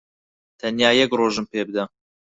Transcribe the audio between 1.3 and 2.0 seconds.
پێ بدە.